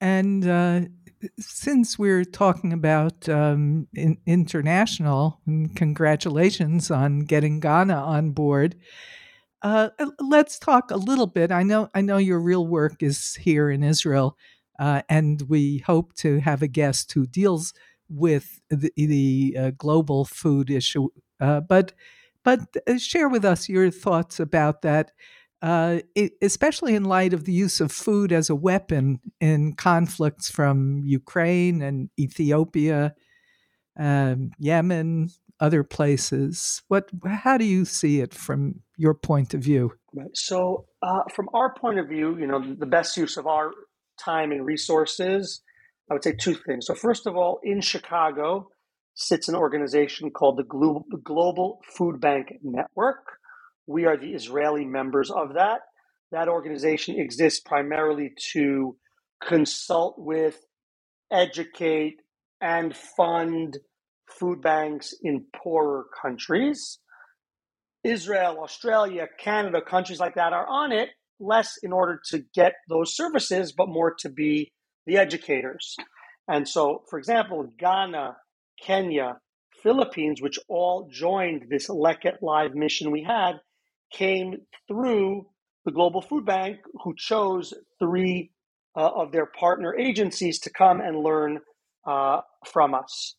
[0.00, 0.80] And uh,
[1.38, 5.40] since we're talking about um, in- international,
[5.74, 8.76] congratulations on getting Ghana on board.
[9.62, 11.52] Uh, uh, let's talk a little bit.
[11.52, 14.36] I know, I know your real work is here in Israel,
[14.78, 17.74] uh, and we hope to have a guest who deals
[18.08, 21.08] with the, the uh, global food issue.
[21.40, 21.92] Uh, but,
[22.44, 25.12] but uh, share with us your thoughts about that.
[25.62, 30.50] Uh, it, especially in light of the use of food as a weapon in conflicts
[30.50, 33.14] from Ukraine and Ethiopia,
[33.98, 35.28] um, Yemen,
[35.60, 36.82] other places.
[36.88, 37.10] What?
[37.26, 39.92] How do you see it from your point of view?
[40.14, 40.30] Right.
[40.34, 43.70] So, uh, from our point of view, you know, the best use of our
[44.18, 45.62] time and resources,
[46.10, 46.86] I would say two things.
[46.86, 48.68] So, first of all, in Chicago
[49.14, 53.39] sits an organization called the Global Food Bank Network.
[53.90, 55.80] We are the Israeli members of that.
[56.30, 58.96] That organization exists primarily to
[59.42, 60.56] consult with,
[61.32, 62.20] educate,
[62.60, 63.78] and fund
[64.30, 67.00] food banks in poorer countries.
[68.04, 71.08] Israel, Australia, Canada, countries like that are on it
[71.40, 74.70] less in order to get those services, but more to be
[75.06, 75.96] the educators.
[76.46, 78.36] And so, for example, Ghana,
[78.80, 79.38] Kenya,
[79.82, 83.54] Philippines, which all joined this Leket Live mission we had,
[84.12, 84.56] came
[84.88, 85.46] through
[85.84, 88.52] the Global Food Bank, who chose three
[88.96, 91.60] uh, of their partner agencies to come and learn
[92.06, 93.36] uh, from us.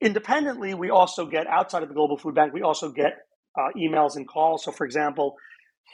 [0.00, 3.14] Independently, we also get outside of the Global Food Bank, we also get
[3.58, 4.64] uh, emails and calls.
[4.64, 5.36] So, for example,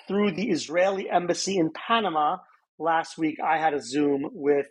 [0.06, 2.38] through the Israeli embassy in Panama
[2.78, 4.66] last week, I had a Zoom with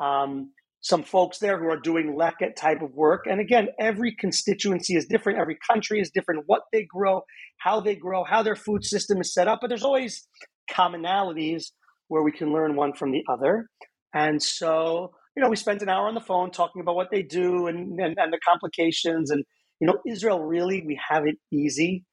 [0.00, 3.26] um, some folks there who are doing Leket type of work.
[3.26, 7.22] And again, every constituency is different, every country is different, what they grow,
[7.58, 9.58] how they grow, how their food system is set up.
[9.60, 10.26] But there's always
[10.70, 11.64] commonalities
[12.08, 13.66] where we can learn one from the other.
[14.14, 17.22] And so, you know, we spent an hour on the phone talking about what they
[17.22, 19.30] do and, and, and the complications.
[19.30, 19.44] And,
[19.80, 22.04] you know, Israel really, we have it easy.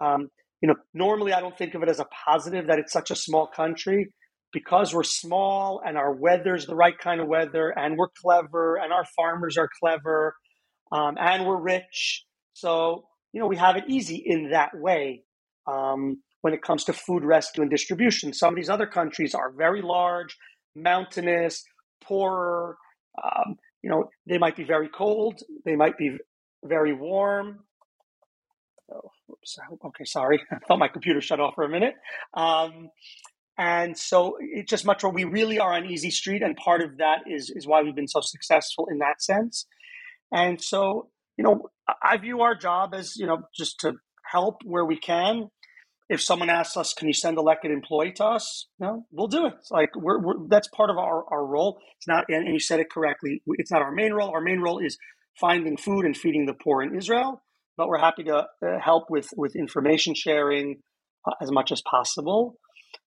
[0.00, 0.28] Um,
[0.60, 3.16] you know, normally I don't think of it as a positive that it's such a
[3.16, 4.12] small country
[4.52, 8.92] because we're small and our weather's the right kind of weather and we're clever and
[8.92, 10.34] our farmers are clever
[10.92, 12.24] um, and we're rich.
[12.52, 15.24] So, you know, we have it easy in that way
[15.66, 18.32] um, when it comes to food rescue and distribution.
[18.32, 20.36] Some of these other countries are very large,
[20.76, 21.64] mountainous,
[22.04, 22.76] poorer.
[23.22, 26.18] Um, you know, they might be very cold, they might be
[26.64, 27.60] very warm.
[28.92, 29.10] Oh,
[29.86, 30.42] okay, sorry.
[30.52, 31.94] I thought my computer shut off for a minute.
[32.34, 32.90] Um,
[33.58, 36.42] and so it's just much more, we really are on easy street.
[36.42, 39.66] And part of that is, is why we've been so successful in that sense.
[40.32, 41.68] And so, you know,
[42.02, 43.94] I view our job as, you know, just to
[44.30, 45.50] help where we can.
[46.08, 48.66] If someone asks us, can you send a Leket employee to us?
[48.78, 49.54] No, we'll do it.
[49.58, 51.78] It's like we're, we're, that's part of our, our role.
[51.98, 53.42] It's not, and you said it correctly.
[53.46, 54.30] It's not our main role.
[54.30, 54.98] Our main role is
[55.38, 57.42] finding food and feeding the poor in Israel.
[57.76, 60.82] But we're happy to uh, help with with information sharing
[61.26, 62.56] uh, as much as possible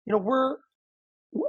[0.06, 0.58] you know, we're,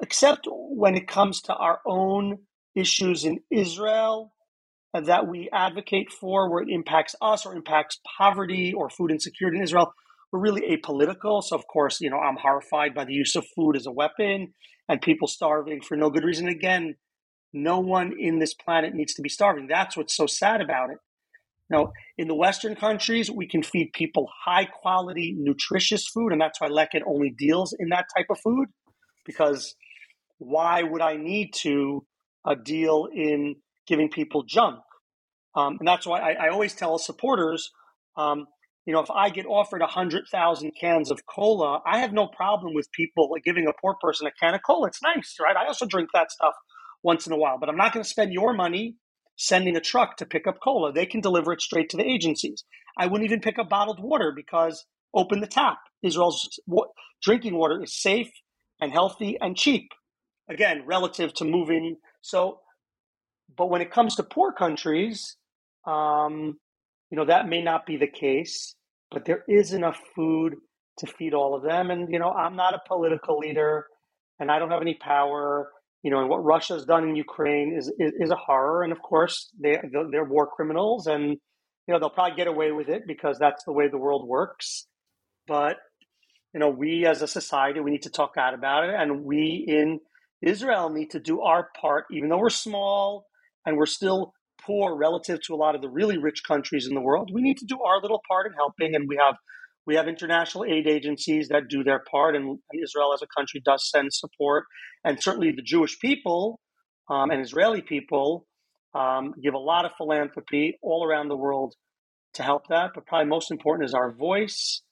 [0.02, 2.38] except when it comes to our own
[2.74, 4.32] issues in Israel
[4.94, 9.58] uh, that we advocate for, where it impacts us or impacts poverty or food insecurity
[9.58, 9.92] in Israel,
[10.32, 11.42] we're really apolitical.
[11.42, 14.54] So, of course, you know, I'm horrified by the use of food as a weapon
[14.88, 16.48] and people starving for no good reason.
[16.48, 16.96] Again,
[17.52, 19.66] no one in this planet needs to be starving.
[19.66, 20.98] That's what's so sad about it.
[21.68, 26.60] Now, in the Western countries, we can feed people high quality, nutritious food, and that's
[26.60, 28.68] why Leket only deals in that type of food.
[29.24, 29.74] Because
[30.38, 32.06] why would I need to
[32.44, 34.78] uh, deal in giving people junk?
[35.56, 37.70] Um, and that's why I, I always tell supporters,
[38.16, 38.46] um,
[38.84, 42.92] you know, if I get offered 100,000 cans of cola, I have no problem with
[42.92, 44.86] people giving a poor person a can of cola.
[44.86, 45.56] It's nice, right?
[45.56, 46.54] I also drink that stuff
[47.02, 48.96] once in a while, but I'm not going to spend your money
[49.36, 50.92] sending a truck to pick up cola.
[50.92, 52.64] They can deliver it straight to the agencies.
[52.98, 55.78] I wouldn't even pick up bottled water because open the tap.
[56.02, 56.58] Israel's
[57.22, 58.30] drinking water is safe
[58.80, 59.90] and healthy and cheap.
[60.48, 61.96] Again, relative to moving.
[62.22, 62.60] So,
[63.56, 65.36] but when it comes to poor countries,
[65.86, 66.58] um,
[67.10, 68.74] you know, that may not be the case,
[69.10, 70.56] but there is enough food
[70.98, 71.90] to feed all of them.
[71.90, 73.86] And, you know, I'm not a political leader
[74.38, 75.70] and I don't have any power
[76.06, 78.84] you know, and what Russia has done in Ukraine is, is, is a horror.
[78.84, 79.76] And of course, they
[80.12, 83.72] they're war criminals, and you know they'll probably get away with it because that's the
[83.72, 84.86] way the world works.
[85.48, 85.78] But
[86.54, 89.64] you know, we as a society we need to talk out about it, and we
[89.66, 89.98] in
[90.40, 93.26] Israel need to do our part, even though we're small
[93.66, 94.32] and we're still
[94.64, 97.32] poor relative to a lot of the really rich countries in the world.
[97.34, 99.34] We need to do our little part in helping, and we have
[99.86, 103.88] we have international aid agencies that do their part, and, Israel as a country does
[103.88, 104.64] send support.
[105.04, 106.60] And certainly the Jewish people
[107.08, 108.46] um, and Israeli people
[108.94, 111.74] um, give a lot of philanthropy all around the world
[112.34, 112.90] to help that.
[112.94, 114.82] But probably most important is our voice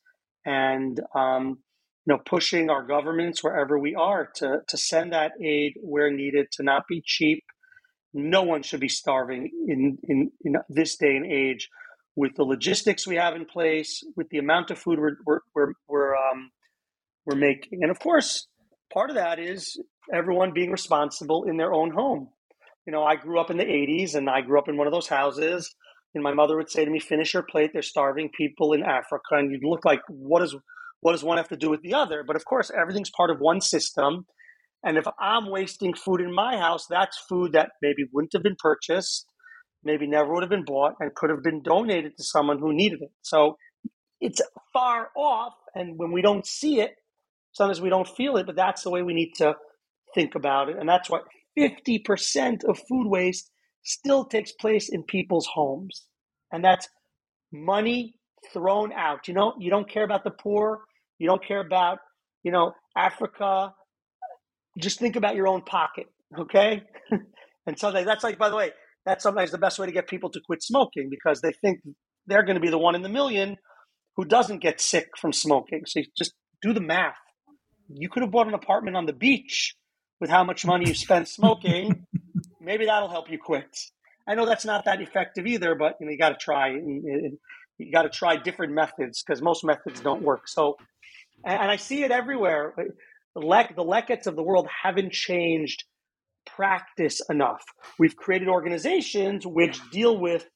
[0.46, 1.58] and um,
[2.06, 6.46] you know pushing our governments wherever we are to to send that aid where needed
[6.52, 7.42] to not be cheap.
[8.12, 11.68] No one should be starving in in, in this day and age
[12.16, 15.72] with the logistics we have in place, with the amount of food we're, we're, we're,
[15.88, 16.50] we're um,
[17.26, 17.82] we're making.
[17.82, 18.46] And of course,
[18.92, 19.80] part of that is
[20.12, 22.28] everyone being responsible in their own home.
[22.86, 24.92] You know, I grew up in the 80s and I grew up in one of
[24.92, 25.74] those houses.
[26.14, 27.70] And my mother would say to me, finish your plate.
[27.72, 29.32] They're starving people in Africa.
[29.32, 30.54] And you'd look like, what, is,
[31.00, 32.22] what does one have to do with the other?
[32.24, 34.26] But of course, everything's part of one system.
[34.84, 38.56] And if I'm wasting food in my house, that's food that maybe wouldn't have been
[38.58, 39.26] purchased,
[39.84, 43.02] maybe never would have been bought, and could have been donated to someone who needed
[43.02, 43.12] it.
[43.22, 43.56] So
[44.20, 44.40] it's
[44.72, 45.54] far off.
[45.74, 46.94] And when we don't see it,
[47.52, 49.54] sometimes we don't feel it, but that's the way we need to
[50.14, 50.76] think about it.
[50.78, 51.20] And that's why
[51.58, 53.50] 50% of food waste
[53.82, 56.06] still takes place in people's homes.
[56.52, 56.88] And that's
[57.52, 58.14] money
[58.52, 59.28] thrown out.
[59.28, 60.80] You know, you don't care about the poor,
[61.18, 61.98] you don't care about,
[62.42, 63.72] you know, Africa,
[64.78, 66.06] just think about your own pocket,
[66.38, 66.82] okay?
[67.66, 68.70] and so that's like, by the way,
[69.04, 71.80] that's sometimes the best way to get people to quit smoking because they think
[72.26, 73.56] they're going to be the one in the million
[74.16, 75.82] who doesn't get sick from smoking.
[75.86, 76.32] So you just
[76.62, 77.14] do the math.
[77.88, 79.74] You could have bought an apartment on the beach
[80.20, 82.06] with how much money you spent smoking.
[82.60, 83.76] Maybe that'll help you quit.
[84.26, 86.70] I know that's not that effective either, but you know you got to try.
[86.70, 90.48] You got to try different methods because most methods don't work.
[90.48, 90.76] So,
[91.44, 92.72] and I see it everywhere.
[93.34, 95.84] The, Le- the Lekets of the world haven't changed
[96.46, 97.62] practice enough.
[97.98, 100.46] We've created organizations which deal with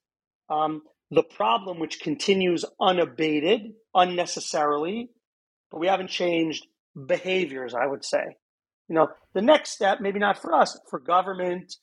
[0.51, 5.11] um, the problem, which continues unabated, unnecessarily,
[5.71, 6.67] but we haven't changed
[7.07, 8.37] behaviors, I would say.
[8.89, 11.75] You know, the next step, maybe not for us, for government,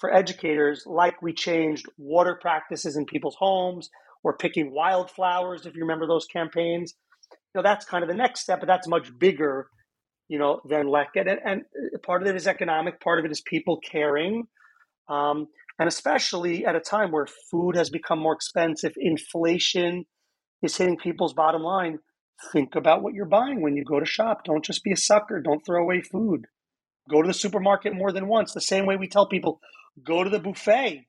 [0.00, 3.88] for educators, like we changed water practices in people's homes
[4.22, 6.94] or picking wildflowers, if you remember those campaigns.
[7.32, 9.68] You know, that's kind of the next step, but that's much bigger
[10.28, 11.28] you know, than Leket.
[11.28, 11.62] And, and
[12.02, 14.44] part of it is economic, part of it is people caring.
[15.08, 15.48] Um,
[15.78, 20.04] and especially at a time where food has become more expensive, inflation
[20.62, 21.98] is hitting people's bottom line.
[22.52, 24.44] Think about what you're buying when you go to shop.
[24.44, 25.40] Don't just be a sucker.
[25.40, 26.46] Don't throw away food.
[27.10, 28.52] Go to the supermarket more than once.
[28.52, 29.60] The same way we tell people
[30.04, 31.06] go to the buffet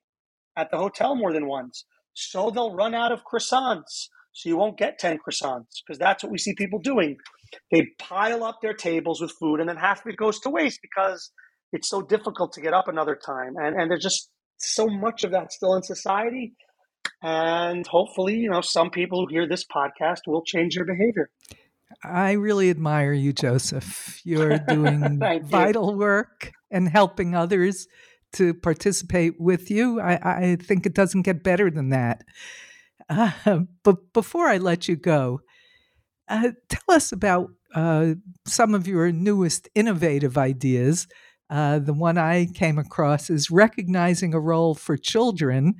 [0.57, 1.85] at the hotel more than once.
[2.13, 4.07] So they'll run out of croissants.
[4.35, 7.15] So you won't get 10 croissants because that's what we see people doing.
[7.71, 10.81] They pile up their tables with food and then half of it goes to waste
[10.81, 11.31] because
[11.71, 13.53] it's so difficult to get up another time.
[13.55, 16.53] And, and there's just so much of that still in society.
[17.23, 21.29] And hopefully, you know, some people who hear this podcast will change their behavior.
[22.03, 24.19] I really admire you, Joseph.
[24.25, 25.97] You're doing vital you.
[25.97, 27.87] work and helping others
[28.33, 30.01] to participate with you.
[30.01, 32.23] I, I, think it doesn't get better than that.
[33.09, 35.41] Uh, but before I let you go,
[36.27, 41.07] uh, tell us about uh, some of your newest innovative ideas.
[41.49, 45.75] Uh, the one I came across is recognizing a role for children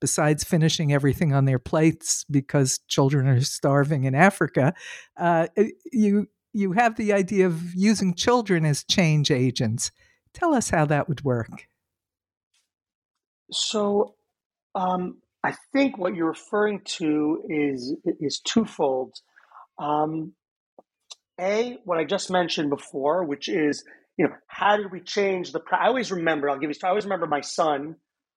[0.00, 4.72] besides finishing everything on their plates because children are starving in Africa.
[5.16, 5.48] Uh,
[5.92, 9.92] you you have the idea of using children as change agents.
[10.32, 11.68] Tell us how that would work.
[13.52, 14.14] So,
[14.74, 19.14] um, I think what you're referring to is is twofold.
[19.78, 20.34] Um,
[21.40, 23.82] a, what I just mentioned before, which is,
[24.18, 25.60] you know, how did we change the?
[25.72, 26.50] I always remember.
[26.50, 26.76] I'll give you.
[26.84, 27.96] I always remember my son,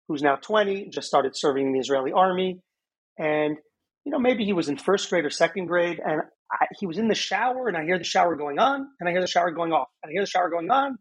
[0.07, 2.59] who's now 20, just started serving in the Israeli army,
[3.17, 3.57] and
[4.05, 6.21] you know, maybe he was in first grade or second grade, and
[6.51, 9.11] I, he was in the shower, and I hear the shower going on, and I
[9.11, 10.97] hear the shower going off, and I hear the shower going on,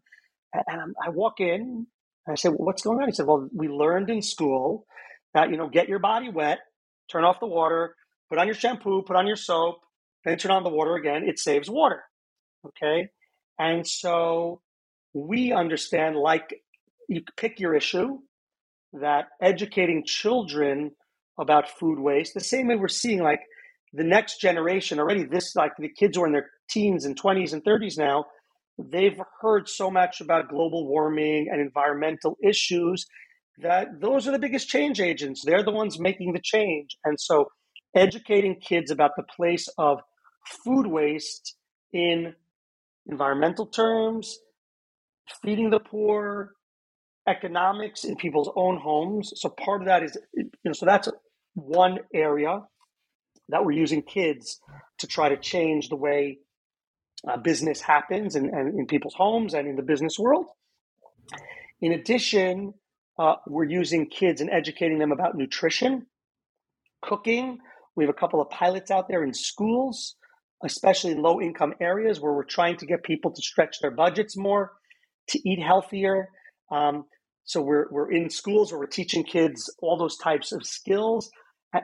[0.53, 1.85] and, and I walk in,
[2.25, 4.87] and I say, well, "What's going on?" He said, "Well, we learned in school
[5.33, 6.59] that you know, get your body wet,
[7.11, 7.95] turn off the water,
[8.29, 9.81] put on your shampoo, put on your soap."
[10.25, 12.03] then turn on the water again, it saves water.
[12.65, 13.09] Okay.
[13.59, 14.61] And so
[15.13, 16.61] we understand, like,
[17.09, 18.19] you pick your issue,
[18.93, 20.91] that educating children
[21.39, 23.41] about food waste, the same way we're seeing, like,
[23.93, 27.53] the next generation already, this, like, the kids who are in their teens and 20s
[27.53, 28.25] and 30s now,
[28.77, 33.05] they've heard so much about global warming and environmental issues
[33.59, 35.43] that those are the biggest change agents.
[35.45, 36.97] They're the ones making the change.
[37.05, 37.49] And so
[37.95, 39.99] educating kids about the place of
[40.63, 41.55] food waste
[41.93, 42.33] in
[43.07, 44.39] environmental terms,
[45.43, 46.53] feeding the poor,
[47.27, 49.33] economics in people's own homes.
[49.35, 51.09] So part of that is, you know, so that's
[51.53, 52.61] one area
[53.49, 54.59] that we're using kids
[54.99, 56.39] to try to change the way
[57.29, 60.47] uh, business happens and, and in people's homes and in the business world.
[61.81, 62.73] In addition,
[63.19, 66.07] uh, we're using kids and educating them about nutrition,
[67.01, 67.59] cooking.
[67.95, 70.15] We have a couple of pilots out there in schools
[70.63, 74.37] especially in low income areas where we're trying to get people to stretch their budgets
[74.37, 74.71] more,
[75.29, 76.29] to eat healthier.
[76.71, 77.05] Um,
[77.43, 81.29] so we're, we're in schools where we're teaching kids all those types of skills.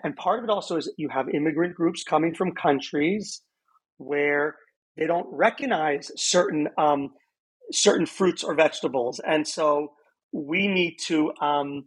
[0.03, 3.41] And part of it also is you have immigrant groups coming from countries
[3.97, 4.55] where
[4.97, 7.11] they don't recognize certain um,
[7.71, 9.93] certain fruits or vegetables, and so
[10.31, 11.85] we need to um,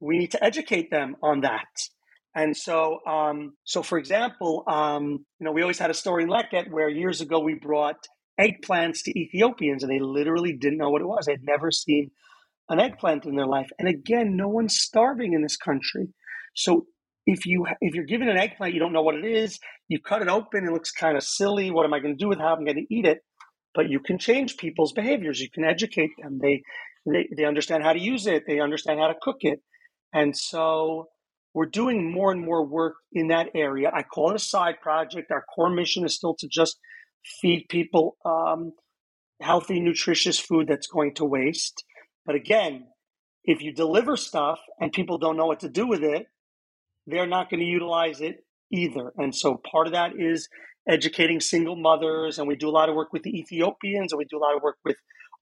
[0.00, 1.64] we need to educate them on that.
[2.34, 6.28] And so, um, so for example, um, you know, we always had a story in
[6.28, 7.96] Leket where years ago we brought
[8.38, 11.24] eggplants to Ethiopians, and they literally didn't know what it was.
[11.26, 12.10] They'd never seen
[12.68, 13.70] an eggplant in their life.
[13.78, 16.08] And again, no one's starving in this country.
[16.54, 16.86] So
[17.26, 19.58] if you if you're given an eggplant, you don't know what it is.
[19.88, 21.70] You cut it open, it looks kind of silly.
[21.70, 22.42] What am I going to do with it?
[22.42, 23.20] How am I going to eat it?
[23.74, 25.40] But you can change people's behaviors.
[25.40, 26.38] You can educate them.
[26.40, 26.62] They
[27.06, 28.44] they they understand how to use it.
[28.46, 29.60] They understand how to cook it.
[30.12, 31.08] And so
[31.54, 33.90] we're doing more and more work in that area.
[33.92, 35.30] I call it a side project.
[35.30, 36.78] Our core mission is still to just
[37.40, 38.72] feed people um,
[39.40, 41.84] healthy, nutritious food that's going to waste.
[42.24, 42.86] But again,
[43.44, 46.26] if you deliver stuff and people don't know what to do with it,
[47.06, 49.12] they're not going to utilize it either.
[49.16, 50.48] And so part of that is
[50.88, 52.38] educating single mothers.
[52.38, 54.56] And we do a lot of work with the Ethiopians and we do a lot
[54.56, 54.96] of work with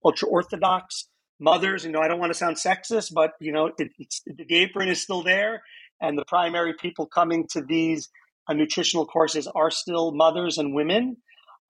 [0.05, 1.09] ultra Orthodox
[1.39, 1.85] mothers.
[1.85, 3.91] You know, I don't want to sound sexist, but, you know, it,
[4.27, 5.63] the apron is still there
[6.01, 8.09] and the primary people coming to these
[8.49, 11.17] uh, nutritional courses are still mothers and women.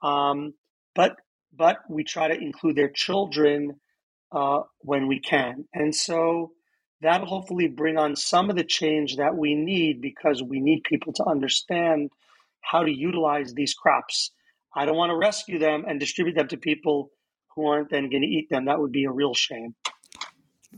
[0.02, 0.54] Um,
[0.94, 1.16] but
[1.56, 3.80] but we try to include their children
[4.32, 6.52] uh, when we can, and so
[7.00, 11.12] that'll hopefully bring on some of the change that we need because we need people
[11.12, 12.10] to understand
[12.60, 14.30] how to utilize these crops.
[14.74, 17.10] I don't want to rescue them and distribute them to people
[17.54, 18.66] who aren't then going to eat them.
[18.66, 19.74] That would be a real shame.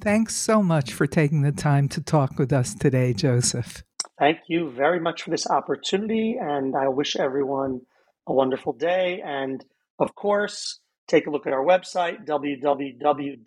[0.01, 3.83] Thanks so much for taking the time to talk with us today, Joseph.
[4.19, 7.81] Thank you very much for this opportunity, and I wish everyone
[8.27, 9.23] a wonderful day.
[9.25, 9.65] And
[9.99, 13.47] of course, take a look at our website, www.leket.org.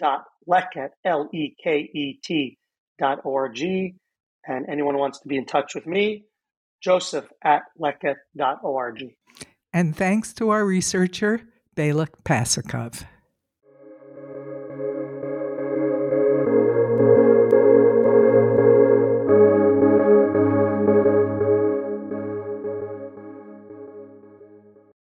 [4.47, 6.25] And anyone who wants to be in touch with me,
[6.81, 9.03] joseph at leket.org.
[9.71, 11.41] And thanks to our researcher,
[11.75, 13.05] Balak Pasikov.